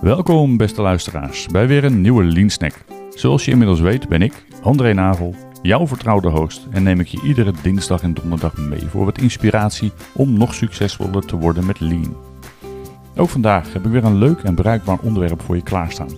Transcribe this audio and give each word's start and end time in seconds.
Welkom 0.00 0.56
beste 0.56 0.82
luisteraars 0.82 1.46
bij 1.46 1.66
weer 1.66 1.84
een 1.84 2.00
nieuwe 2.00 2.24
Lean 2.24 2.50
Snack. 2.50 2.84
Zoals 3.10 3.44
je 3.44 3.50
inmiddels 3.50 3.80
weet 3.80 4.08
ben 4.08 4.22
ik, 4.22 4.44
André 4.62 4.92
Navel, 4.92 5.34
jouw 5.62 5.86
vertrouwde 5.86 6.28
host 6.28 6.66
en 6.70 6.82
neem 6.82 7.00
ik 7.00 7.06
je 7.06 7.22
iedere 7.22 7.52
dinsdag 7.62 8.02
en 8.02 8.14
donderdag 8.14 8.56
mee 8.56 8.86
voor 8.86 9.04
wat 9.04 9.18
inspiratie 9.18 9.92
om 10.12 10.38
nog 10.38 10.54
succesvoller 10.54 11.26
te 11.26 11.36
worden 11.36 11.66
met 11.66 11.80
Lean. 11.80 12.16
Ook 13.16 13.28
vandaag 13.28 13.72
heb 13.72 13.84
ik 13.84 13.90
weer 13.90 14.04
een 14.04 14.18
leuk 14.18 14.40
en 14.42 14.54
bruikbaar 14.54 14.98
onderwerp 15.02 15.42
voor 15.42 15.56
je 15.56 15.62
klaarstaan. 15.62 16.16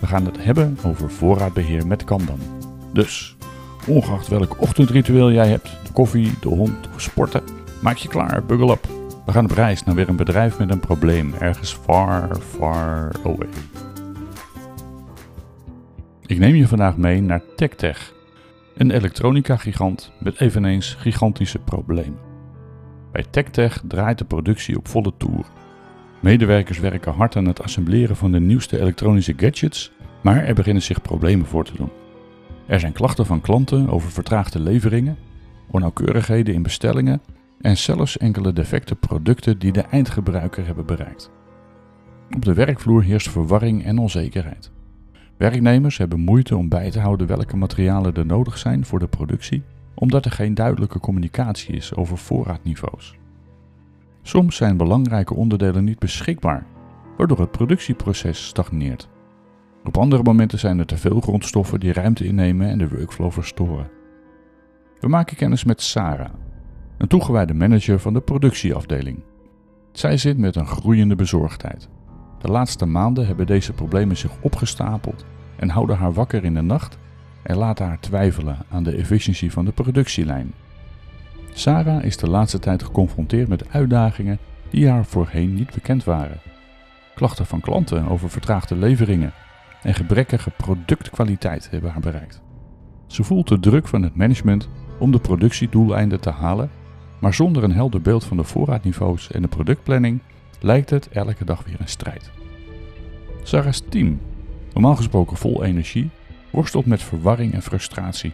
We 0.00 0.06
gaan 0.06 0.24
het 0.24 0.44
hebben 0.44 0.78
over 0.84 1.10
voorraadbeheer 1.10 1.86
met 1.86 2.04
Kanban. 2.04 2.40
Dus, 2.92 3.36
ongeacht 3.86 4.28
welk 4.28 4.60
ochtendritueel 4.60 5.32
jij 5.32 5.48
hebt, 5.48 5.70
de 5.84 5.92
koffie, 5.92 6.32
de 6.40 6.48
hond 6.48 6.88
of 6.94 7.00
sporten, 7.00 7.42
maak 7.80 7.96
je 7.96 8.08
klaar, 8.08 8.44
buckle 8.44 8.72
up. 8.72 8.97
We 9.28 9.34
gaan 9.34 9.44
op 9.44 9.50
reis 9.50 9.84
naar 9.84 9.94
weer 9.94 10.08
een 10.08 10.16
bedrijf 10.16 10.58
met 10.58 10.70
een 10.70 10.80
probleem, 10.80 11.34
ergens 11.34 11.72
far, 11.72 12.36
far 12.36 13.12
away. 13.24 13.48
Ik 16.26 16.38
neem 16.38 16.54
je 16.54 16.68
vandaag 16.68 16.96
mee 16.96 17.22
naar 17.22 17.42
TechTech, 17.56 18.12
een 18.76 18.90
elektronica-gigant 18.90 20.12
met 20.20 20.40
eveneens 20.40 20.94
gigantische 20.94 21.58
problemen. 21.58 22.18
Bij 23.12 23.24
TechTech 23.30 23.82
draait 23.88 24.18
de 24.18 24.24
productie 24.24 24.76
op 24.76 24.88
volle 24.88 25.12
toer. 25.16 25.46
Medewerkers 26.20 26.78
werken 26.78 27.12
hard 27.12 27.36
aan 27.36 27.46
het 27.46 27.62
assembleren 27.62 28.16
van 28.16 28.32
de 28.32 28.40
nieuwste 28.40 28.80
elektronische 28.80 29.34
gadgets, 29.36 29.92
maar 30.20 30.44
er 30.44 30.54
beginnen 30.54 30.82
zich 30.82 31.02
problemen 31.02 31.46
voor 31.46 31.64
te 31.64 31.76
doen. 31.76 31.90
Er 32.66 32.80
zijn 32.80 32.92
klachten 32.92 33.26
van 33.26 33.40
klanten 33.40 33.88
over 33.88 34.10
vertraagde 34.10 34.60
leveringen, 34.60 35.18
onnauwkeurigheden 35.70 36.54
in 36.54 36.62
bestellingen 36.62 37.20
en 37.60 37.76
zelfs 37.76 38.16
enkele 38.16 38.52
defecte 38.52 38.94
producten 38.94 39.58
die 39.58 39.72
de 39.72 39.80
eindgebruiker 39.80 40.66
hebben 40.66 40.86
bereikt. 40.86 41.30
Op 42.34 42.44
de 42.44 42.54
werkvloer 42.54 43.02
heerst 43.02 43.30
verwarring 43.30 43.84
en 43.84 43.98
onzekerheid. 43.98 44.70
Werknemers 45.36 45.98
hebben 45.98 46.20
moeite 46.20 46.56
om 46.56 46.68
bij 46.68 46.90
te 46.90 47.00
houden 47.00 47.26
welke 47.26 47.56
materialen 47.56 48.14
er 48.14 48.26
nodig 48.26 48.58
zijn 48.58 48.84
voor 48.84 48.98
de 48.98 49.08
productie, 49.08 49.62
omdat 49.94 50.24
er 50.24 50.30
geen 50.30 50.54
duidelijke 50.54 51.00
communicatie 51.00 51.74
is 51.74 51.94
over 51.94 52.18
voorraadniveaus. 52.18 53.16
Soms 54.22 54.56
zijn 54.56 54.76
belangrijke 54.76 55.34
onderdelen 55.34 55.84
niet 55.84 55.98
beschikbaar, 55.98 56.66
waardoor 57.16 57.40
het 57.40 57.50
productieproces 57.50 58.46
stagneert. 58.46 59.08
Op 59.84 59.96
andere 59.96 60.22
momenten 60.22 60.58
zijn 60.58 60.78
er 60.78 60.86
te 60.86 60.96
veel 60.96 61.20
grondstoffen 61.20 61.80
die 61.80 61.92
ruimte 61.92 62.24
innemen 62.24 62.68
en 62.68 62.78
de 62.78 62.88
workflow 62.88 63.32
verstoren. 63.32 63.90
We 65.00 65.08
maken 65.08 65.36
kennis 65.36 65.64
met 65.64 65.82
Sarah, 65.82 66.30
een 66.98 67.08
toegewijde 67.08 67.54
manager 67.54 67.98
van 67.98 68.12
de 68.12 68.20
productieafdeling. 68.20 69.22
Zij 69.92 70.16
zit 70.16 70.38
met 70.38 70.56
een 70.56 70.66
groeiende 70.66 71.14
bezorgdheid. 71.14 71.88
De 72.38 72.48
laatste 72.48 72.86
maanden 72.86 73.26
hebben 73.26 73.46
deze 73.46 73.72
problemen 73.72 74.16
zich 74.16 74.30
opgestapeld 74.40 75.24
en 75.56 75.68
houden 75.68 75.96
haar 75.96 76.12
wakker 76.12 76.44
in 76.44 76.54
de 76.54 76.62
nacht 76.62 76.98
en 77.42 77.56
laten 77.56 77.86
haar 77.86 78.00
twijfelen 78.00 78.58
aan 78.70 78.82
de 78.82 78.96
efficiëntie 78.96 79.52
van 79.52 79.64
de 79.64 79.72
productielijn. 79.72 80.54
Sarah 81.52 82.04
is 82.04 82.16
de 82.16 82.28
laatste 82.28 82.58
tijd 82.58 82.82
geconfronteerd 82.82 83.48
met 83.48 83.70
uitdagingen 83.70 84.38
die 84.70 84.88
haar 84.88 85.04
voorheen 85.04 85.54
niet 85.54 85.74
bekend 85.74 86.04
waren. 86.04 86.40
Klachten 87.14 87.46
van 87.46 87.60
klanten 87.60 88.08
over 88.08 88.30
vertraagde 88.30 88.76
leveringen 88.76 89.32
en 89.82 89.94
gebrekkige 89.94 90.50
productkwaliteit 90.50 91.70
hebben 91.70 91.90
haar 91.90 92.00
bereikt. 92.00 92.42
Ze 93.06 93.24
voelt 93.24 93.48
de 93.48 93.60
druk 93.60 93.88
van 93.88 94.02
het 94.02 94.14
management 94.14 94.68
om 94.98 95.12
de 95.12 95.18
productiedoeleinden 95.18 96.20
te 96.20 96.30
halen, 96.30 96.70
maar 97.18 97.34
zonder 97.34 97.64
een 97.64 97.72
helder 97.72 98.00
beeld 98.00 98.24
van 98.24 98.36
de 98.36 98.44
voorraadniveaus 98.44 99.30
en 99.30 99.42
de 99.42 99.48
productplanning 99.48 100.20
lijkt 100.60 100.90
het 100.90 101.08
elke 101.08 101.44
dag 101.44 101.64
weer 101.64 101.76
een 101.78 101.88
strijd. 101.88 102.30
Sarah's 103.42 103.82
team, 103.88 104.20
normaal 104.72 104.96
gesproken 104.96 105.36
vol 105.36 105.64
energie, 105.64 106.10
worstelt 106.50 106.86
met 106.86 107.02
verwarring 107.02 107.52
en 107.52 107.62
frustratie. 107.62 108.32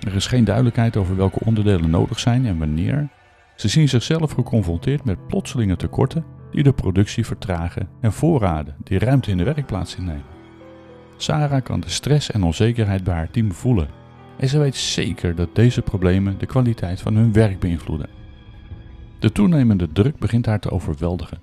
Er 0.00 0.14
is 0.14 0.26
geen 0.26 0.44
duidelijkheid 0.44 0.96
over 0.96 1.16
welke 1.16 1.44
onderdelen 1.44 1.90
nodig 1.90 2.18
zijn 2.18 2.46
en 2.46 2.58
wanneer. 2.58 3.08
Ze 3.56 3.68
zien 3.68 3.88
zichzelf 3.88 4.32
geconfronteerd 4.32 5.04
met 5.04 5.26
plotselinge 5.26 5.76
tekorten 5.76 6.24
die 6.50 6.62
de 6.62 6.72
productie 6.72 7.26
vertragen 7.26 7.88
en 8.00 8.12
voorraden 8.12 8.76
die 8.84 8.98
ruimte 8.98 9.30
in 9.30 9.36
de 9.36 9.44
werkplaats 9.44 9.96
innemen. 9.96 10.38
Sarah 11.16 11.62
kan 11.62 11.80
de 11.80 11.88
stress 11.88 12.30
en 12.30 12.42
onzekerheid 12.42 13.04
bij 13.04 13.14
haar 13.14 13.30
team 13.30 13.52
voelen 13.52 13.99
en 14.40 14.48
ze 14.48 14.58
weet 14.58 14.76
zeker 14.76 15.34
dat 15.34 15.54
deze 15.54 15.82
problemen 15.82 16.38
de 16.38 16.46
kwaliteit 16.46 17.00
van 17.00 17.14
hun 17.14 17.32
werk 17.32 17.58
beïnvloeden. 17.58 18.08
De 19.18 19.32
toenemende 19.32 19.92
druk 19.92 20.18
begint 20.18 20.46
haar 20.46 20.60
te 20.60 20.70
overweldigen. 20.70 21.40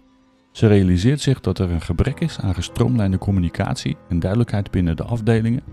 Ze 0.51 0.67
realiseert 0.67 1.21
zich 1.21 1.39
dat 1.39 1.59
er 1.59 1.71
een 1.71 1.81
gebrek 1.81 2.19
is 2.19 2.39
aan 2.39 2.53
gestroomlijnde 2.53 3.17
communicatie 3.17 3.97
en 4.09 4.19
duidelijkheid 4.19 4.71
binnen 4.71 4.95
de 4.95 5.03
afdelingen. 5.03 5.63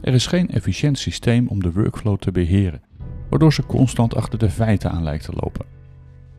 Er 0.00 0.14
is 0.14 0.26
geen 0.26 0.48
efficiënt 0.48 0.98
systeem 0.98 1.48
om 1.48 1.62
de 1.62 1.72
workflow 1.72 2.18
te 2.18 2.32
beheren, 2.32 2.82
waardoor 3.30 3.52
ze 3.52 3.66
constant 3.66 4.14
achter 4.14 4.38
de 4.38 4.50
feiten 4.50 4.90
aan 4.90 5.02
lijkt 5.02 5.24
te 5.24 5.32
lopen. 5.34 5.66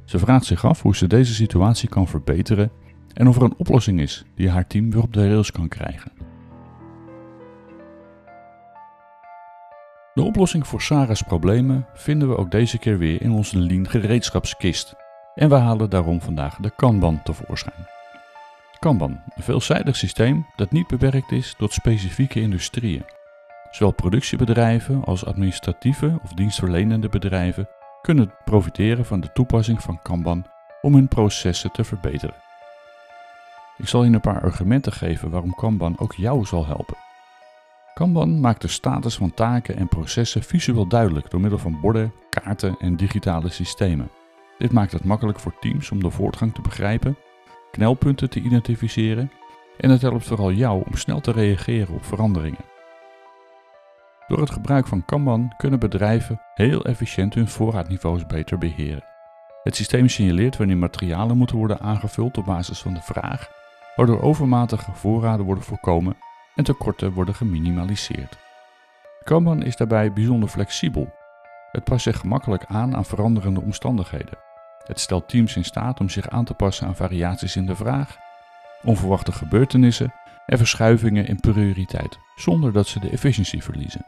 Ze 0.05 0.19
vraagt 0.19 0.45
zich 0.45 0.65
af 0.65 0.81
hoe 0.81 0.95
ze 0.95 1.07
deze 1.07 1.33
situatie 1.33 1.89
kan 1.89 2.07
verbeteren 2.07 2.71
en 3.13 3.27
of 3.27 3.35
er 3.35 3.43
een 3.43 3.57
oplossing 3.57 3.99
is 3.99 4.25
die 4.35 4.49
haar 4.49 4.67
team 4.67 4.91
weer 4.91 5.01
op 5.01 5.13
de 5.13 5.27
rails 5.27 5.51
kan 5.51 5.67
krijgen. 5.67 6.30
De 10.13 10.21
oplossing 10.21 10.67
voor 10.67 10.81
Sarah's 10.81 11.21
problemen 11.21 11.85
vinden 11.93 12.29
we 12.29 12.37
ook 12.37 12.51
deze 12.51 12.77
keer 12.77 12.97
weer 12.97 13.21
in 13.21 13.31
onze 13.31 13.59
Lean 13.59 13.89
gereedschapskist. 13.89 14.95
En 15.35 15.49
we 15.49 15.55
halen 15.55 15.89
daarom 15.89 16.21
vandaag 16.21 16.55
de 16.55 16.71
Kanban 16.75 17.23
tevoorschijn. 17.23 17.87
Kanban, 18.79 19.11
een 19.35 19.43
veelzijdig 19.43 19.95
systeem 19.95 20.45
dat 20.55 20.71
niet 20.71 20.87
beperkt 20.87 21.31
is 21.31 21.55
tot 21.57 21.73
specifieke 21.73 22.41
industrieën. 22.41 23.05
Zowel 23.69 23.93
productiebedrijven 23.93 25.03
als 25.03 25.25
administratieve 25.25 26.19
of 26.23 26.33
dienstverlenende 26.33 27.09
bedrijven 27.09 27.69
kunnen 28.01 28.33
profiteren 28.45 29.05
van 29.05 29.19
de 29.19 29.31
toepassing 29.33 29.81
van 29.81 30.01
Kanban 30.01 30.45
om 30.81 30.93
hun 30.93 31.07
processen 31.07 31.71
te 31.71 31.83
verbeteren. 31.83 32.35
Ik 33.77 33.87
zal 33.87 34.03
je 34.03 34.11
een 34.11 34.21
paar 34.21 34.41
argumenten 34.41 34.93
geven 34.93 35.29
waarom 35.29 35.55
Kanban 35.55 35.99
ook 35.99 36.13
jou 36.13 36.45
zal 36.45 36.65
helpen. 36.65 37.10
Kanban 37.93 38.39
maakt 38.39 38.61
de 38.61 38.67
status 38.67 39.15
van 39.15 39.33
taken 39.33 39.77
en 39.77 39.87
processen 39.87 40.43
visueel 40.43 40.87
duidelijk 40.87 41.29
door 41.29 41.41
middel 41.41 41.59
van 41.59 41.79
borden, 41.81 42.13
kaarten 42.29 42.75
en 42.79 42.95
digitale 42.95 43.49
systemen. 43.49 44.09
Dit 44.57 44.71
maakt 44.71 44.91
het 44.91 45.03
makkelijk 45.03 45.39
voor 45.39 45.59
teams 45.59 45.91
om 45.91 46.03
de 46.03 46.09
voortgang 46.09 46.53
te 46.53 46.61
begrijpen, 46.61 47.17
knelpunten 47.71 48.29
te 48.29 48.41
identificeren 48.41 49.31
en 49.77 49.89
het 49.89 50.01
helpt 50.01 50.25
vooral 50.25 50.51
jou 50.51 50.83
om 50.85 50.95
snel 50.95 51.19
te 51.19 51.31
reageren 51.31 51.95
op 51.95 52.05
veranderingen. 52.05 52.65
Door 54.27 54.39
het 54.39 54.51
gebruik 54.51 54.87
van 54.87 55.05
Kanban 55.05 55.53
kunnen 55.57 55.79
bedrijven 55.79 56.41
heel 56.53 56.85
efficiënt 56.85 57.33
hun 57.33 57.47
voorraadniveaus 57.47 58.25
beter 58.25 58.57
beheren. 58.57 59.03
Het 59.63 59.75
systeem 59.75 60.07
signaleert 60.07 60.57
wanneer 60.57 60.77
materialen 60.77 61.37
moeten 61.37 61.57
worden 61.57 61.79
aangevuld 61.79 62.37
op 62.37 62.45
basis 62.45 62.81
van 62.81 62.93
de 62.93 63.01
vraag, 63.01 63.49
waardoor 63.95 64.21
overmatige 64.21 64.91
voorraden 64.91 65.45
worden 65.45 65.63
voorkomen 65.63 66.17
en 66.55 66.63
tekorten 66.63 67.13
worden 67.13 67.35
geminimaliseerd. 67.35 68.37
Kanban 69.23 69.63
is 69.63 69.75
daarbij 69.75 70.13
bijzonder 70.13 70.49
flexibel. 70.49 71.13
Het 71.71 71.83
past 71.83 72.03
zich 72.03 72.19
gemakkelijk 72.19 72.65
aan 72.65 72.95
aan 72.95 73.05
veranderende 73.05 73.61
omstandigheden. 73.61 74.37
Het 74.85 74.99
stelt 74.99 75.29
teams 75.29 75.55
in 75.55 75.65
staat 75.65 75.99
om 75.99 76.09
zich 76.09 76.29
aan 76.29 76.45
te 76.45 76.53
passen 76.53 76.87
aan 76.87 76.95
variaties 76.95 77.55
in 77.55 77.65
de 77.65 77.75
vraag, 77.75 78.17
onverwachte 78.83 79.31
gebeurtenissen 79.31 80.13
en 80.45 80.57
verschuivingen 80.57 81.27
in 81.27 81.39
prioriteit, 81.39 82.17
zonder 82.35 82.71
dat 82.73 82.87
ze 82.87 82.99
de 82.99 83.09
efficiëntie 83.09 83.63
verliezen. 83.63 84.05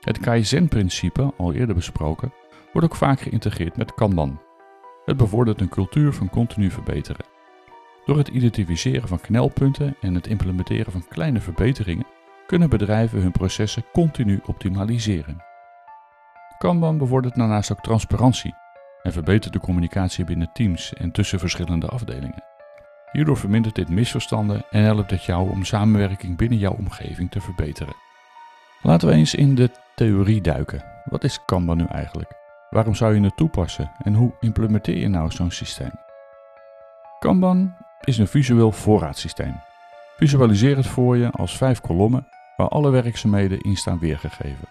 Het 0.00 0.18
Kaizen-principe, 0.18 1.34
al 1.36 1.52
eerder 1.52 1.74
besproken, 1.74 2.32
wordt 2.72 2.88
ook 2.88 2.96
vaak 2.96 3.20
geïntegreerd 3.20 3.76
met 3.76 3.94
Kanban. 3.94 4.40
Het 5.04 5.16
bevordert 5.16 5.60
een 5.60 5.68
cultuur 5.68 6.12
van 6.12 6.30
continu 6.30 6.70
verbeteren. 6.70 7.35
Door 8.06 8.18
het 8.18 8.28
identificeren 8.28 9.08
van 9.08 9.20
knelpunten 9.20 9.96
en 10.00 10.14
het 10.14 10.26
implementeren 10.26 10.92
van 10.92 11.08
kleine 11.08 11.40
verbeteringen 11.40 12.06
kunnen 12.46 12.70
bedrijven 12.70 13.20
hun 13.20 13.32
processen 13.32 13.84
continu 13.92 14.40
optimaliseren. 14.44 15.44
Kanban 16.58 16.98
bevordert 16.98 17.34
daarnaast 17.34 17.72
ook 17.72 17.80
transparantie 17.80 18.54
en 19.02 19.12
verbetert 19.12 19.52
de 19.52 19.60
communicatie 19.60 20.24
binnen 20.24 20.50
teams 20.52 20.94
en 20.94 21.10
tussen 21.10 21.38
verschillende 21.38 21.86
afdelingen. 21.86 22.44
Hierdoor 23.12 23.36
vermindert 23.36 23.74
dit 23.74 23.88
misverstanden 23.88 24.64
en 24.70 24.82
helpt 24.82 25.10
het 25.10 25.24
jou 25.24 25.50
om 25.50 25.64
samenwerking 25.64 26.36
binnen 26.36 26.58
jouw 26.58 26.76
omgeving 26.78 27.30
te 27.30 27.40
verbeteren. 27.40 27.94
Laten 28.82 29.08
we 29.08 29.14
eens 29.14 29.34
in 29.34 29.54
de 29.54 29.70
theorie 29.94 30.40
duiken. 30.40 30.84
Wat 31.04 31.24
is 31.24 31.44
Kanban 31.44 31.76
nu 31.76 31.84
eigenlijk? 31.84 32.32
Waarom 32.70 32.94
zou 32.94 33.14
je 33.14 33.20
het 33.20 33.36
toepassen 33.36 33.92
en 34.02 34.14
hoe 34.14 34.34
implementeer 34.40 34.98
je 34.98 35.08
nou 35.08 35.30
zo'n 35.30 35.50
systeem? 35.50 35.92
Kanban 37.18 37.74
is 38.04 38.18
een 38.18 38.28
visueel 38.28 38.72
voorraadsysteem. 38.72 39.60
Visualiseer 40.16 40.76
het 40.76 40.86
voor 40.86 41.16
je 41.16 41.30
als 41.30 41.56
vijf 41.56 41.80
kolommen 41.80 42.28
waar 42.56 42.68
alle 42.68 42.90
werkzaamheden 42.90 43.60
in 43.60 43.76
staan 43.76 43.98
weergegeven. 43.98 44.68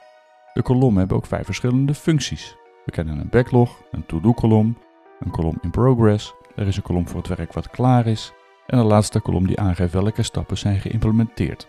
De 0.54 0.62
kolommen 0.62 0.98
hebben 1.00 1.18
ook 1.18 1.25
vijf 1.25 1.45
verschillende 1.45 1.94
functies. 1.94 2.56
We 2.86 2.92
kennen 2.92 3.19
een 3.19 3.30
backlog, 3.30 3.81
een 3.92 4.06
to-do 4.06 4.33
kolom, 4.33 4.77
een 5.19 5.31
kolom 5.31 5.57
in 5.62 5.72
progress, 5.72 6.33
er 6.56 6.68
is 6.68 6.77
een 6.77 6.83
kolom 6.83 7.07
voor 7.07 7.19
het 7.19 7.38
werk 7.38 7.54
wat 7.54 7.69
klaar 7.69 8.07
is 8.07 8.33
en 8.68 8.77
de 8.77 8.83
laatste 8.83 9.19
kolom 9.19 9.48
die 9.48 9.60
aangeeft 9.60 9.94
welke 9.94 10.24
stappen 10.24 10.57
zijn 10.57 10.80
geïmplementeerd. 10.80 11.68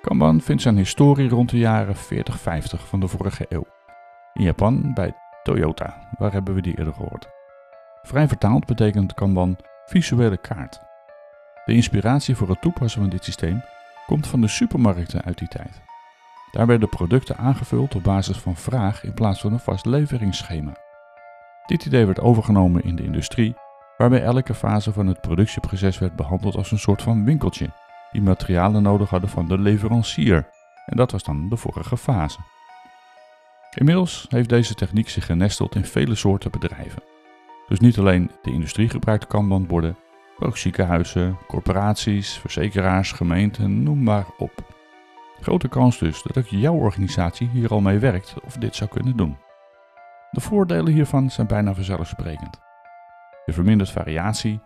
Kanban 0.00 0.40
vindt 0.40 0.62
zijn 0.62 0.76
historie 0.76 1.28
rond 1.28 1.50
de 1.50 1.58
jaren 1.58 1.96
40-50 1.96 1.98
van 2.88 3.00
de 3.00 3.08
vorige 3.08 3.46
eeuw. 3.48 3.66
In 4.34 4.42
Japan 4.42 4.94
bij 4.94 5.14
Toyota, 5.42 6.08
waar 6.18 6.32
hebben 6.32 6.54
we 6.54 6.62
die 6.62 6.78
eerder 6.78 6.94
gehoord. 6.94 7.28
Vrij 8.02 8.28
vertaald 8.28 8.66
betekent 8.66 9.14
Kanban 9.14 9.56
visuele 9.86 10.36
kaart. 10.36 10.80
De 11.64 11.72
inspiratie 11.72 12.36
voor 12.36 12.48
het 12.48 12.60
toepassen 12.60 13.00
van 13.00 13.10
dit 13.10 13.24
systeem 13.24 13.62
komt 14.06 14.26
van 14.26 14.40
de 14.40 14.48
supermarkten 14.48 15.22
uit 15.22 15.38
die 15.38 15.48
tijd. 15.48 15.80
Daar 16.50 16.66
werden 16.66 16.88
producten 16.88 17.36
aangevuld 17.36 17.94
op 17.94 18.02
basis 18.02 18.38
van 18.38 18.56
vraag 18.56 19.04
in 19.04 19.14
plaats 19.14 19.40
van 19.40 19.52
een 19.52 19.58
vast 19.58 19.86
leveringsschema. 19.86 20.72
Dit 21.66 21.86
idee 21.86 22.06
werd 22.06 22.20
overgenomen 22.20 22.82
in 22.82 22.96
de 22.96 23.02
industrie, 23.02 23.54
waarbij 23.96 24.22
elke 24.22 24.54
fase 24.54 24.92
van 24.92 25.06
het 25.06 25.20
productieproces 25.20 25.98
werd 25.98 26.16
behandeld 26.16 26.56
als 26.56 26.70
een 26.70 26.78
soort 26.78 27.02
van 27.02 27.24
winkeltje, 27.24 27.70
die 28.12 28.22
materialen 28.22 28.82
nodig 28.82 29.10
hadden 29.10 29.30
van 29.30 29.48
de 29.48 29.58
leverancier. 29.58 30.48
En 30.86 30.96
dat 30.96 31.10
was 31.10 31.22
dan 31.22 31.48
de 31.48 31.56
vorige 31.56 31.96
fase. 31.96 32.38
Inmiddels 33.74 34.26
heeft 34.28 34.48
deze 34.48 34.74
techniek 34.74 35.08
zich 35.08 35.26
genesteld 35.26 35.74
in 35.74 35.84
vele 35.84 36.14
soorten 36.14 36.50
bedrijven. 36.50 37.11
Dus 37.72 37.80
niet 37.80 37.98
alleen 37.98 38.30
de 38.42 38.52
industrie 38.52 38.88
gebruikt 38.88 39.26
kanbanborden, 39.26 39.96
maar 40.38 40.48
ook 40.48 40.56
ziekenhuizen, 40.56 41.38
corporaties, 41.46 42.38
verzekeraars, 42.38 43.12
gemeenten, 43.12 43.82
noem 43.82 44.02
maar 44.02 44.26
op. 44.38 44.52
Grote 45.40 45.68
kans 45.68 45.98
dus 45.98 46.22
dat 46.22 46.38
ook 46.38 46.46
jouw 46.46 46.74
organisatie 46.74 47.48
hier 47.48 47.70
al 47.70 47.80
mee 47.80 47.98
werkt 47.98 48.34
of 48.44 48.56
dit 48.56 48.76
zou 48.76 48.90
kunnen 48.90 49.16
doen. 49.16 49.36
De 50.30 50.40
voordelen 50.40 50.92
hiervan 50.92 51.30
zijn 51.30 51.46
bijna 51.46 51.74
vanzelfsprekend. 51.74 52.60
Je 53.44 53.52
vermindert 53.52 53.90
variatie, 53.90 54.60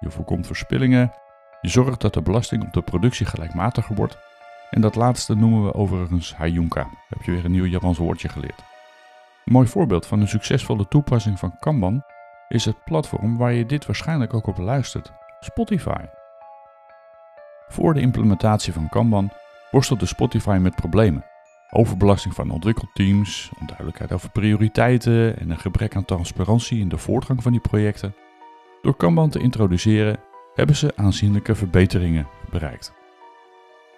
je 0.00 0.10
voorkomt 0.10 0.46
verspillingen, 0.46 1.12
je 1.60 1.68
zorgt 1.68 2.00
dat 2.00 2.14
de 2.14 2.22
belasting 2.22 2.62
op 2.64 2.72
de 2.72 2.82
productie 2.82 3.26
gelijkmatiger 3.26 3.94
wordt 3.94 4.18
en 4.70 4.80
dat 4.80 4.94
laatste 4.94 5.34
noemen 5.34 5.64
we 5.64 5.74
overigens 5.74 6.34
Hayunka. 6.34 6.88
Heb 7.08 7.22
je 7.22 7.32
weer 7.32 7.44
een 7.44 7.50
nieuw 7.50 7.64
Japans 7.66 7.98
woordje 7.98 8.28
geleerd. 8.28 8.64
Een 9.44 9.52
mooi 9.52 9.66
voorbeeld 9.66 10.06
van 10.06 10.20
een 10.20 10.28
succesvolle 10.28 10.88
toepassing 10.88 11.38
van 11.38 11.58
Kanban 11.58 12.04
is 12.48 12.64
het 12.64 12.84
platform 12.84 13.36
waar 13.36 13.52
je 13.52 13.66
dit 13.66 13.86
waarschijnlijk 13.86 14.34
ook 14.34 14.46
op 14.46 14.58
luistert, 14.58 15.12
Spotify. 15.40 16.04
Voor 17.68 17.94
de 17.94 18.00
implementatie 18.00 18.72
van 18.72 18.88
Kanban 18.88 19.30
worstelde 19.70 20.06
Spotify 20.06 20.58
met 20.60 20.74
problemen. 20.74 21.24
Overbelasting 21.70 22.34
van 22.34 22.50
ontwikkelteams, 22.50 23.50
onduidelijkheid 23.60 24.12
over 24.12 24.30
prioriteiten 24.30 25.38
en 25.38 25.50
een 25.50 25.58
gebrek 25.58 25.96
aan 25.96 26.04
transparantie 26.04 26.80
in 26.80 26.88
de 26.88 26.98
voortgang 26.98 27.42
van 27.42 27.52
die 27.52 27.60
projecten. 27.60 28.14
Door 28.82 28.96
Kanban 28.96 29.30
te 29.30 29.38
introduceren 29.38 30.16
hebben 30.54 30.76
ze 30.76 30.92
aanzienlijke 30.96 31.54
verbeteringen 31.54 32.28
bereikt. 32.50 32.92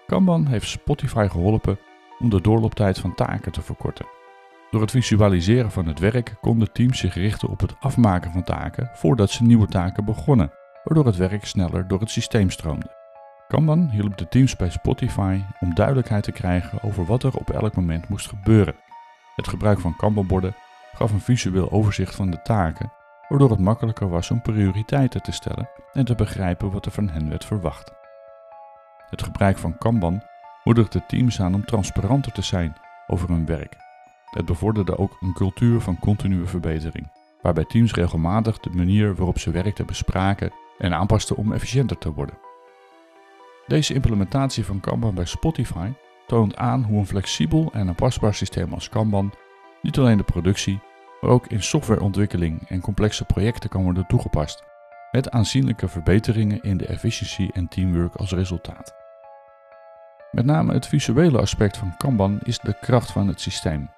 Kanban 0.06 0.46
heeft 0.46 0.68
Spotify 0.68 1.26
geholpen 1.30 1.78
om 2.18 2.30
de 2.30 2.40
doorlooptijd 2.40 2.98
van 2.98 3.14
taken 3.14 3.52
te 3.52 3.62
verkorten. 3.62 4.17
Door 4.70 4.80
het 4.80 4.90
visualiseren 4.90 5.70
van 5.70 5.86
het 5.86 5.98
werk 5.98 6.34
konden 6.40 6.72
teams 6.72 6.98
zich 6.98 7.14
richten 7.14 7.48
op 7.48 7.60
het 7.60 7.74
afmaken 7.80 8.32
van 8.32 8.42
taken 8.42 8.90
voordat 8.92 9.30
ze 9.30 9.42
nieuwe 9.42 9.66
taken 9.66 10.04
begonnen, 10.04 10.52
waardoor 10.84 11.06
het 11.06 11.16
werk 11.16 11.44
sneller 11.44 11.88
door 11.88 12.00
het 12.00 12.10
systeem 12.10 12.50
stroomde. 12.50 12.96
Kanban 13.48 13.88
hielp 13.90 14.18
de 14.18 14.28
teams 14.28 14.56
bij 14.56 14.70
Spotify 14.70 15.40
om 15.60 15.74
duidelijkheid 15.74 16.24
te 16.24 16.32
krijgen 16.32 16.82
over 16.82 17.04
wat 17.04 17.22
er 17.22 17.36
op 17.36 17.50
elk 17.50 17.74
moment 17.74 18.08
moest 18.08 18.28
gebeuren. 18.28 18.74
Het 19.34 19.48
gebruik 19.48 19.80
van 19.80 19.96
Kanban-borden 19.96 20.54
gaf 20.92 21.12
een 21.12 21.20
visueel 21.20 21.70
overzicht 21.70 22.14
van 22.14 22.30
de 22.30 22.42
taken, 22.42 22.92
waardoor 23.28 23.50
het 23.50 23.60
makkelijker 23.60 24.08
was 24.08 24.30
om 24.30 24.42
prioriteiten 24.42 25.22
te 25.22 25.32
stellen 25.32 25.70
en 25.92 26.04
te 26.04 26.14
begrijpen 26.14 26.70
wat 26.70 26.86
er 26.86 26.92
van 26.92 27.08
hen 27.08 27.28
werd 27.28 27.44
verwacht. 27.44 27.92
Het 29.10 29.22
gebruik 29.22 29.58
van 29.58 29.78
Kanban 29.78 30.22
moedigde 30.64 31.06
teams 31.06 31.40
aan 31.40 31.54
om 31.54 31.64
transparanter 31.64 32.32
te 32.32 32.42
zijn 32.42 32.76
over 33.06 33.28
hun 33.28 33.46
werk. 33.46 33.87
Het 34.30 34.44
bevorderde 34.44 34.98
ook 34.98 35.16
een 35.20 35.32
cultuur 35.32 35.80
van 35.80 35.98
continue 35.98 36.46
verbetering, 36.46 37.10
waarbij 37.42 37.64
teams 37.64 37.94
regelmatig 37.94 38.58
de 38.58 38.70
manier 38.70 39.14
waarop 39.14 39.38
ze 39.38 39.50
werkten 39.50 39.86
bespraken 39.86 40.52
en 40.78 40.94
aanpasten 40.94 41.36
om 41.36 41.52
efficiënter 41.52 41.98
te 41.98 42.12
worden. 42.12 42.38
Deze 43.66 43.94
implementatie 43.94 44.64
van 44.64 44.80
Kanban 44.80 45.14
bij 45.14 45.24
Spotify 45.24 45.92
toont 46.26 46.56
aan 46.56 46.82
hoe 46.82 46.98
een 46.98 47.06
flexibel 47.06 47.70
en 47.72 47.88
aanpasbaar 47.88 48.34
systeem 48.34 48.72
als 48.72 48.88
Kanban 48.88 49.32
niet 49.82 49.98
alleen 49.98 50.16
de 50.16 50.22
productie, 50.22 50.80
maar 51.20 51.30
ook 51.30 51.46
in 51.46 51.62
softwareontwikkeling 51.62 52.68
en 52.68 52.80
complexe 52.80 53.24
projecten 53.24 53.70
kan 53.70 53.82
worden 53.82 54.06
toegepast, 54.06 54.62
met 55.10 55.30
aanzienlijke 55.30 55.88
verbeteringen 55.88 56.62
in 56.62 56.76
de 56.76 56.86
efficiëntie 56.86 57.52
en 57.52 57.68
teamwork 57.68 58.14
als 58.14 58.32
resultaat. 58.32 58.94
Met 60.30 60.44
name 60.44 60.72
het 60.72 60.86
visuele 60.86 61.40
aspect 61.40 61.76
van 61.76 61.96
Kanban 61.96 62.38
is 62.42 62.58
de 62.58 62.78
kracht 62.80 63.10
van 63.10 63.28
het 63.28 63.40
systeem. 63.40 63.90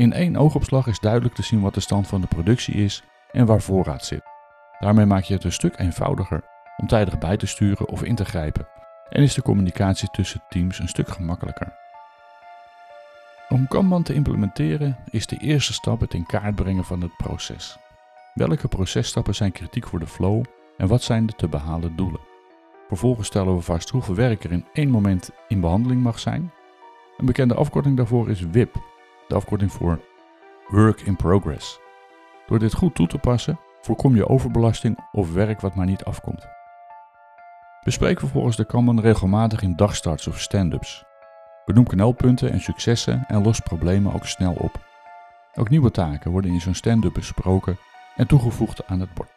In 0.00 0.12
één 0.12 0.36
oogopslag 0.36 0.86
is 0.86 1.00
duidelijk 1.00 1.34
te 1.34 1.42
zien 1.42 1.60
wat 1.60 1.74
de 1.74 1.80
stand 1.80 2.06
van 2.06 2.20
de 2.20 2.26
productie 2.26 2.74
is 2.74 3.02
en 3.32 3.46
waar 3.46 3.60
voorraad 3.60 4.04
zit. 4.04 4.22
Daarmee 4.78 5.06
maak 5.06 5.22
je 5.22 5.34
het 5.34 5.44
een 5.44 5.52
stuk 5.52 5.78
eenvoudiger 5.78 6.42
om 6.76 6.86
tijdig 6.86 7.18
bij 7.18 7.36
te 7.36 7.46
sturen 7.46 7.88
of 7.88 8.02
in 8.02 8.14
te 8.14 8.24
grijpen 8.24 8.68
en 9.08 9.22
is 9.22 9.34
de 9.34 9.42
communicatie 9.42 10.08
tussen 10.10 10.42
teams 10.48 10.78
een 10.78 10.88
stuk 10.88 11.08
gemakkelijker. 11.08 11.72
Om 13.48 13.68
Kanban 13.68 14.02
te 14.02 14.14
implementeren 14.14 14.98
is 15.10 15.26
de 15.26 15.36
eerste 15.36 15.72
stap 15.72 16.00
het 16.00 16.14
in 16.14 16.26
kaart 16.26 16.54
brengen 16.54 16.84
van 16.84 17.00
het 17.00 17.16
proces. 17.16 17.78
Welke 18.34 18.68
processtappen 18.68 19.34
zijn 19.34 19.52
kritiek 19.52 19.86
voor 19.86 19.98
de 19.98 20.06
flow 20.06 20.44
en 20.76 20.88
wat 20.88 21.02
zijn 21.02 21.26
de 21.26 21.32
te 21.32 21.48
behalen 21.48 21.96
doelen? 21.96 22.20
Vervolgens 22.88 23.26
stellen 23.26 23.56
we 23.56 23.62
vast 23.62 23.90
hoeveel 23.90 24.14
werk 24.14 24.44
er 24.44 24.52
in 24.52 24.66
één 24.72 24.90
moment 24.90 25.30
in 25.48 25.60
behandeling 25.60 26.02
mag 26.02 26.18
zijn. 26.18 26.52
Een 27.16 27.26
bekende 27.26 27.54
afkorting 27.54 27.96
daarvoor 27.96 28.30
is 28.30 28.40
WIP, 28.40 28.89
de 29.30 29.36
afkorting 29.36 29.72
voor 29.72 30.00
Work 30.68 31.00
in 31.00 31.16
Progress. 31.16 31.80
Door 32.46 32.58
dit 32.58 32.74
goed 32.74 32.94
toe 32.94 33.06
te 33.06 33.18
passen, 33.18 33.60
voorkom 33.80 34.16
je 34.16 34.28
overbelasting 34.28 34.98
of 35.12 35.32
werk 35.32 35.60
wat 35.60 35.74
maar 35.74 35.86
niet 35.86 36.04
afkomt. 36.04 36.48
Bespreek 37.84 38.18
vervolgens 38.18 38.56
de 38.56 38.64
Kanban 38.64 39.00
regelmatig 39.00 39.62
in 39.62 39.76
dagstarts 39.76 40.26
of 40.26 40.40
stand-ups. 40.40 41.04
Benoem 41.64 41.86
knelpunten 41.86 42.50
en 42.50 42.60
successen 42.60 43.24
en 43.26 43.42
los 43.42 43.60
problemen 43.60 44.12
ook 44.12 44.26
snel 44.26 44.52
op. 44.52 44.88
Ook 45.54 45.68
nieuwe 45.68 45.90
taken 45.90 46.30
worden 46.30 46.50
in 46.50 46.60
zo'n 46.60 46.74
stand-up 46.74 47.12
besproken 47.14 47.78
en 48.16 48.26
toegevoegd 48.26 48.86
aan 48.86 49.00
het 49.00 49.14
bord. 49.14 49.30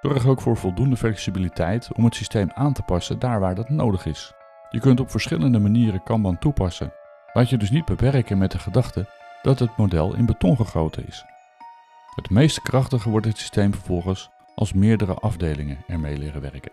Zorg 0.00 0.26
ook 0.26 0.40
voor 0.40 0.56
voldoende 0.56 0.96
flexibiliteit 0.96 1.92
om 1.92 2.04
het 2.04 2.14
systeem 2.14 2.50
aan 2.54 2.72
te 2.72 2.82
passen 2.82 3.18
daar 3.18 3.40
waar 3.40 3.54
dat 3.54 3.68
nodig 3.68 4.06
is. 4.06 4.32
Je 4.70 4.80
kunt 4.80 5.00
op 5.00 5.10
verschillende 5.10 5.58
manieren 5.58 6.02
Kanban 6.02 6.38
toepassen. 6.38 6.92
Laat 7.34 7.50
je 7.50 7.56
dus 7.56 7.70
niet 7.70 7.84
beperken 7.84 8.38
met 8.38 8.50
de 8.50 8.58
gedachte 8.58 9.06
dat 9.42 9.58
het 9.58 9.76
model 9.76 10.14
in 10.14 10.26
beton 10.26 10.56
gegoten 10.56 11.06
is. 11.06 11.24
Het 12.14 12.30
meest 12.30 12.62
krachtige 12.62 13.10
wordt 13.10 13.26
het 13.26 13.38
systeem 13.38 13.74
vervolgens 13.74 14.30
als 14.54 14.72
meerdere 14.72 15.14
afdelingen 15.14 15.84
ermee 15.86 16.18
leren 16.18 16.40
werken. 16.40 16.72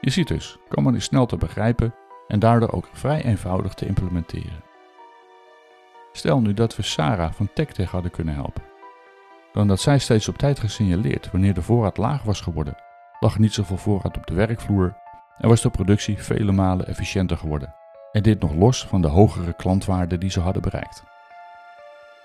Je 0.00 0.10
ziet 0.10 0.28
dus, 0.28 0.58
Kanban 0.68 0.94
is 0.94 1.04
snel 1.04 1.26
te 1.26 1.36
begrijpen 1.36 1.94
en 2.28 2.38
daardoor 2.38 2.72
ook 2.72 2.88
vrij 2.92 3.24
eenvoudig 3.24 3.74
te 3.74 3.86
implementeren. 3.86 4.62
Stel 6.12 6.40
nu 6.40 6.54
dat 6.54 6.76
we 6.76 6.82
Sarah 6.82 7.32
van 7.32 7.50
TechTech 7.54 7.90
hadden 7.90 8.10
kunnen 8.10 8.34
helpen. 8.34 8.62
Dan 9.52 9.68
dat 9.68 9.80
zij 9.80 9.98
steeds 9.98 10.28
op 10.28 10.38
tijd 10.38 10.58
gesignaleerd 10.58 11.30
wanneer 11.30 11.54
de 11.54 11.62
voorraad 11.62 11.96
laag 11.96 12.22
was 12.22 12.40
geworden, 12.40 12.76
lag 13.20 13.38
niet 13.38 13.52
zoveel 13.52 13.76
voorraad 13.76 14.16
op 14.16 14.26
de 14.26 14.34
werkvloer 14.34 14.96
en 15.38 15.48
was 15.48 15.60
de 15.60 15.70
productie 15.70 16.22
vele 16.22 16.52
malen 16.52 16.86
efficiënter 16.86 17.36
geworden. 17.36 17.77
En 18.12 18.22
dit 18.22 18.40
nog 18.40 18.54
los 18.54 18.86
van 18.86 19.02
de 19.02 19.08
hogere 19.08 19.52
klantwaarden 19.52 20.20
die 20.20 20.30
ze 20.30 20.40
hadden 20.40 20.62
bereikt. 20.62 21.02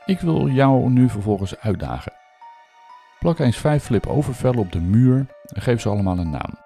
Ik 0.05 0.19
wil 0.19 0.47
jou 0.47 0.89
nu 0.89 1.09
vervolgens 1.09 1.59
uitdagen. 1.59 2.13
Plak 3.19 3.39
eens 3.39 3.57
vijf 3.57 3.83
flip-overvellen 3.83 4.59
op 4.59 4.71
de 4.71 4.81
muur 4.81 5.25
en 5.45 5.61
geef 5.61 5.81
ze 5.81 5.89
allemaal 5.89 6.17
een 6.17 6.29
naam. 6.29 6.57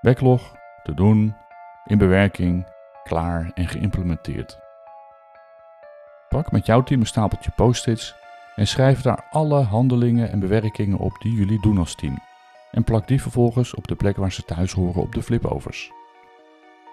Backlog, 0.00 0.56
te 0.82 0.94
doen, 0.94 1.36
in 1.84 1.98
bewerking, 1.98 2.66
klaar 3.02 3.50
en 3.54 3.68
geïmplementeerd. 3.68 4.58
Pak 6.28 6.52
met 6.52 6.66
jouw 6.66 6.82
team 6.82 7.00
een 7.00 7.06
stapeltje 7.06 7.50
post-its 7.56 8.14
en 8.54 8.66
schrijf 8.66 9.02
daar 9.02 9.26
alle 9.30 9.62
handelingen 9.62 10.30
en 10.30 10.38
bewerkingen 10.38 10.98
op 10.98 11.12
die 11.18 11.32
jullie 11.32 11.60
doen 11.60 11.78
als 11.78 11.94
team. 11.94 12.18
En 12.70 12.84
plak 12.84 13.08
die 13.08 13.22
vervolgens 13.22 13.74
op 13.74 13.88
de 13.88 13.94
plek 13.94 14.16
waar 14.16 14.32
ze 14.32 14.42
thuis 14.42 14.72
horen 14.72 15.02
op 15.02 15.12
de 15.12 15.22
flipovers. 15.22 15.90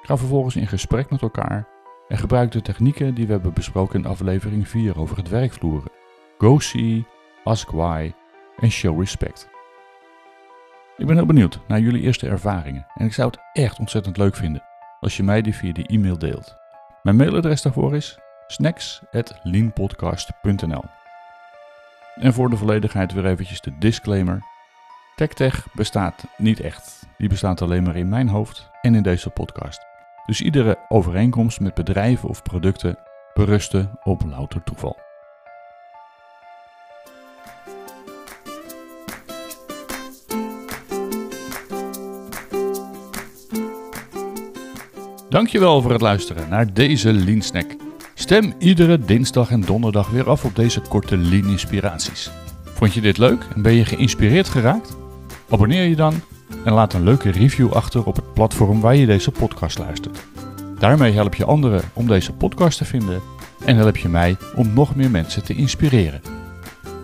Ga 0.06 0.18
vervolgens 0.18 0.56
in 0.56 0.68
gesprek 0.68 1.10
met 1.10 1.22
elkaar 1.22 1.68
en 2.08 2.18
gebruik 2.18 2.52
de 2.52 2.62
technieken 2.62 3.14
die 3.14 3.26
we 3.26 3.32
hebben 3.32 3.54
besproken 3.54 4.00
in 4.00 4.06
aflevering 4.06 4.68
4 4.68 5.00
over 5.00 5.18
het 5.18 5.30
werkvloeren. 5.30 5.92
Go 6.38 6.60
see, 6.60 7.06
ask 7.44 7.70
why 7.70 8.14
en 8.58 8.72
show 8.72 9.00
respect. 9.00 9.50
Ik 10.98 11.06
ben 11.06 11.16
heel 11.16 11.26
benieuwd 11.26 11.60
naar 11.68 11.80
jullie 11.80 12.02
eerste 12.02 12.28
ervaringen 12.28 12.88
en 12.96 13.06
ik 13.06 13.14
zou 13.14 13.30
het 13.30 13.40
echt 13.54 13.80
ontzettend 13.80 14.18
leuk 14.18 14.36
vinden 14.36 14.64
als 15.00 15.18
je 15.18 15.24
mij 15.24 15.42
die 15.42 15.56
via 15.56 15.74
die 15.74 15.88
e-mail 15.88 16.18
deelt. 16.18 16.58
Mijn 17.04 17.16
mailadres 17.16 17.62
daarvoor 17.62 17.96
is 17.96 18.20
snacks.leanpodcast.nl 18.48 20.84
En 22.16 22.34
voor 22.34 22.50
de 22.50 22.58
volledigheid 22.58 23.14
weer 23.14 23.26
eventjes 23.26 23.62
de 23.62 23.78
disclaimer. 23.78 24.40
TechTech 25.16 25.68
bestaat 25.74 26.24
niet 26.38 26.60
echt. 26.60 27.08
die 27.18 27.30
bestaat 27.30 27.62
alleen 27.62 27.84
maar 27.84 27.96
in 27.96 28.10
mijn 28.10 28.28
hoofd 28.28 28.70
en 28.82 28.96
in 28.96 29.04
deze 29.04 29.30
podcast. 29.30 29.95
Dus 30.26 30.42
iedere 30.42 30.78
overeenkomst 30.90 31.60
met 31.60 31.74
bedrijven 31.74 32.30
of 32.30 32.42
producten 32.42 32.98
berusten 33.34 34.00
op 34.04 34.22
louter 34.30 34.64
toeval. 34.64 34.98
Dankjewel 45.30 45.82
voor 45.82 45.92
het 45.92 46.02
luisteren 46.02 46.50
naar 46.50 46.74
deze 46.74 47.14
Lean 47.14 47.42
Snack. 47.42 47.76
Stem 48.14 48.54
iedere 48.60 49.00
dinsdag 49.00 49.50
en 49.52 49.62
donderdag 49.62 50.10
weer 50.10 50.30
af 50.30 50.46
op 50.46 50.56
deze 50.56 50.82
korte 50.82 51.18
Lean 51.18 51.50
inspiraties. 51.50 52.32
Vond 52.64 52.94
je 52.94 53.02
dit 53.02 53.18
leuk 53.18 53.48
en 53.56 53.62
ben 53.62 53.74
je 53.74 53.86
geïnspireerd 53.86 54.50
geraakt? 54.50 54.98
Abonneer 55.50 55.84
je 55.84 55.96
dan 55.96 56.14
en 56.64 56.74
laat 56.74 56.94
een 56.94 57.04
leuke 57.04 57.32
review 57.32 57.74
achter 57.74 58.06
op 58.06 58.16
het 58.16 58.34
platform 58.34 58.82
waar 58.82 58.96
je 58.96 59.06
deze 59.06 59.32
podcast 59.32 59.78
luistert. 59.78 60.26
Daarmee 60.80 61.14
help 61.14 61.36
je 61.36 61.46
anderen 61.46 61.82
om 61.94 62.08
deze 62.08 62.34
podcast 62.34 62.78
te 62.78 62.86
vinden 62.86 63.22
en 63.66 63.76
help 63.76 63.98
je 63.98 64.10
mij 64.10 64.38
om 64.56 64.74
nog 64.74 64.96
meer 64.96 65.12
mensen 65.12 65.44
te 65.44 65.56
inspireren. 65.56 66.22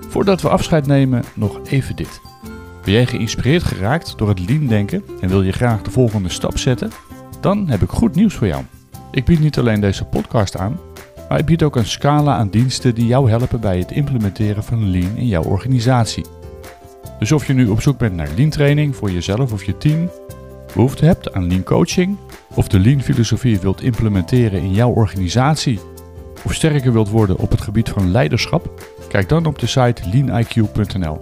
Voordat 0.09 0.41
we 0.41 0.49
afscheid 0.49 0.87
nemen, 0.87 1.23
nog 1.33 1.59
even 1.65 1.95
dit. 1.95 2.21
Ben 2.83 2.93
jij 2.93 3.05
geïnspireerd 3.05 3.63
geraakt 3.63 4.17
door 4.17 4.29
het 4.29 4.49
lean 4.49 4.67
denken 4.67 5.03
en 5.21 5.29
wil 5.29 5.41
je 5.41 5.51
graag 5.51 5.81
de 5.81 5.91
volgende 5.91 6.29
stap 6.29 6.57
zetten? 6.57 6.91
Dan 7.39 7.69
heb 7.69 7.81
ik 7.81 7.89
goed 7.89 8.15
nieuws 8.15 8.33
voor 8.33 8.47
jou. 8.47 8.63
Ik 9.11 9.25
bied 9.25 9.39
niet 9.39 9.59
alleen 9.59 9.81
deze 9.81 10.05
podcast 10.05 10.57
aan, 10.57 10.79
maar 11.29 11.39
ik 11.39 11.45
bied 11.45 11.63
ook 11.63 11.75
een 11.75 11.85
scala 11.85 12.35
aan 12.35 12.49
diensten 12.49 12.95
die 12.95 13.05
jou 13.05 13.29
helpen 13.29 13.59
bij 13.59 13.77
het 13.77 13.91
implementeren 13.91 14.63
van 14.63 14.89
lean 14.89 15.15
in 15.15 15.27
jouw 15.27 15.43
organisatie. 15.43 16.25
Dus 17.19 17.31
of 17.31 17.47
je 17.47 17.53
nu 17.53 17.67
op 17.67 17.81
zoek 17.81 17.97
bent 17.97 18.15
naar 18.15 18.29
lean 18.35 18.49
training 18.49 18.95
voor 18.95 19.11
jezelf 19.11 19.51
of 19.51 19.63
je 19.63 19.77
team, 19.77 20.09
behoefte 20.75 21.05
hebt 21.05 21.33
aan 21.33 21.47
lean 21.47 21.63
coaching, 21.63 22.17
of 22.55 22.67
de 22.67 22.79
lean 22.79 23.01
filosofie 23.01 23.59
wilt 23.59 23.81
implementeren 23.81 24.61
in 24.61 24.73
jouw 24.73 24.91
organisatie, 24.91 25.79
of 26.43 26.53
sterker 26.53 26.93
wilt 26.93 27.09
worden 27.09 27.37
op 27.37 27.51
het 27.51 27.61
gebied 27.61 27.89
van 27.89 28.11
leiderschap, 28.11 28.89
kijk 29.09 29.29
dan 29.29 29.45
op 29.45 29.59
de 29.59 29.67
site 29.67 30.01
leaniq.nl. 30.13 31.19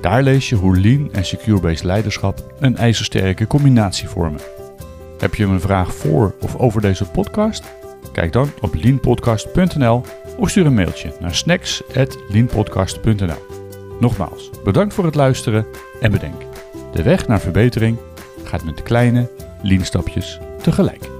Daar 0.00 0.22
lees 0.22 0.48
je 0.48 0.56
hoe 0.56 0.78
lean 0.78 1.12
en 1.12 1.24
secure-based 1.24 1.84
leiderschap 1.84 2.54
een 2.60 2.76
ijzersterke 2.76 3.46
combinatie 3.46 4.08
vormen. 4.08 4.40
Heb 5.18 5.34
je 5.34 5.44
een 5.44 5.60
vraag 5.60 5.94
voor 5.94 6.34
of 6.40 6.56
over 6.56 6.80
deze 6.80 7.04
podcast? 7.04 7.64
Kijk 8.12 8.32
dan 8.32 8.50
op 8.60 8.74
leanpodcast.nl 8.74 10.02
of 10.36 10.50
stuur 10.50 10.66
een 10.66 10.74
mailtje 10.74 11.12
naar 11.20 11.34
snacks@leanpodcast.nl. 11.34 13.49
Nogmaals, 14.00 14.50
bedankt 14.64 14.94
voor 14.94 15.04
het 15.04 15.14
luisteren 15.14 15.66
en 16.00 16.10
bedenk: 16.10 16.42
de 16.92 17.02
weg 17.02 17.26
naar 17.26 17.40
verbetering 17.40 17.98
gaat 18.44 18.64
met 18.64 18.82
kleine 18.82 19.30
lean 19.62 19.84
stapjes 19.84 20.38
tegelijk. 20.62 21.19